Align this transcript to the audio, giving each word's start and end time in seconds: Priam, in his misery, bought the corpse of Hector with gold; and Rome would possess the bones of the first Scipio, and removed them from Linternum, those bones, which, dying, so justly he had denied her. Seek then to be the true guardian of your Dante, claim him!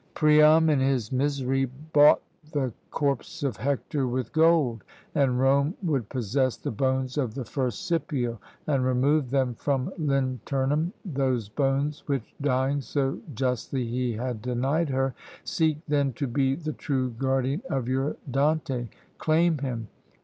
Priam, 0.15 0.67
in 0.67 0.79
his 0.79 1.11
misery, 1.11 1.65
bought 1.93 2.23
the 2.53 2.73
corpse 2.89 3.43
of 3.43 3.57
Hector 3.57 4.07
with 4.07 4.33
gold; 4.33 4.83
and 5.13 5.39
Rome 5.39 5.75
would 5.83 6.09
possess 6.09 6.57
the 6.57 6.71
bones 6.71 7.19
of 7.19 7.35
the 7.35 7.45
first 7.45 7.85
Scipio, 7.87 8.39
and 8.65 8.83
removed 8.83 9.29
them 9.29 9.53
from 9.53 9.93
Linternum, 9.99 10.91
those 11.05 11.49
bones, 11.49 12.01
which, 12.07 12.33
dying, 12.41 12.81
so 12.81 13.19
justly 13.35 13.85
he 13.85 14.13
had 14.13 14.41
denied 14.41 14.89
her. 14.89 15.13
Seek 15.43 15.77
then 15.87 16.13
to 16.13 16.25
be 16.25 16.55
the 16.55 16.73
true 16.73 17.11
guardian 17.11 17.61
of 17.69 17.87
your 17.87 18.15
Dante, 18.31 18.87
claim 19.19 19.59
him! 19.59 19.87